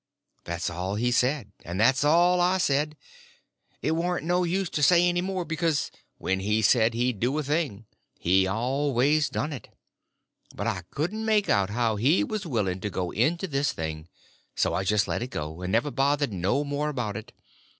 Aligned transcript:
That's 0.45 0.67
all 0.71 0.95
he 0.95 1.11
said, 1.11 1.51
and 1.63 1.79
that's 1.79 2.03
all 2.03 2.41
I 2.41 2.57
said. 2.57 2.97
It 3.83 3.91
warn't 3.91 4.25
no 4.25 4.43
use 4.43 4.67
to 4.71 4.81
say 4.81 5.07
any 5.07 5.21
more; 5.21 5.45
because 5.45 5.91
when 6.17 6.39
he 6.39 6.63
said 6.63 6.95
he'd 6.95 7.19
do 7.19 7.37
a 7.37 7.43
thing, 7.43 7.85
he 8.17 8.47
always 8.47 9.29
done 9.29 9.53
it. 9.53 9.69
But 10.55 10.65
I 10.65 10.85
couldn't 10.89 11.23
make 11.23 11.49
out 11.49 11.69
how 11.69 11.97
he 11.97 12.23
was 12.23 12.47
willing 12.47 12.79
to 12.79 12.89
go 12.89 13.11
into 13.11 13.45
this 13.47 13.73
thing; 13.73 14.07
so 14.55 14.73
I 14.73 14.85
just 14.85 15.07
let 15.07 15.21
it 15.21 15.27
go, 15.29 15.61
and 15.61 15.71
never 15.71 15.91
bothered 15.91 16.33
no 16.33 16.63
more 16.63 16.89
about 16.89 17.15
it. 17.15 17.31